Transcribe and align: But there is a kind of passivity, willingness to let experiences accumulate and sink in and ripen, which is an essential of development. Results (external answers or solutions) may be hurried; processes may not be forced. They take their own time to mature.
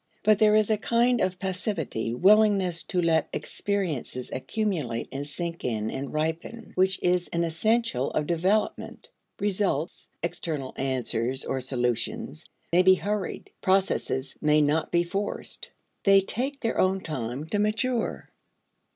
But 0.23 0.39
there 0.39 0.55
is 0.55 0.71
a 0.71 0.77
kind 0.79 1.21
of 1.21 1.37
passivity, 1.37 2.15
willingness 2.15 2.81
to 2.85 2.99
let 3.03 3.29
experiences 3.31 4.31
accumulate 4.33 5.09
and 5.11 5.27
sink 5.27 5.63
in 5.63 5.91
and 5.91 6.11
ripen, 6.11 6.71
which 6.73 6.97
is 7.03 7.27
an 7.27 7.43
essential 7.43 8.09
of 8.09 8.25
development. 8.25 9.11
Results 9.39 10.09
(external 10.23 10.73
answers 10.75 11.45
or 11.45 11.61
solutions) 11.61 12.45
may 12.73 12.81
be 12.81 12.95
hurried; 12.95 13.51
processes 13.61 14.35
may 14.41 14.59
not 14.59 14.91
be 14.91 15.03
forced. 15.03 15.69
They 16.03 16.19
take 16.21 16.61
their 16.61 16.79
own 16.79 17.01
time 17.01 17.45
to 17.49 17.59
mature. 17.59 18.31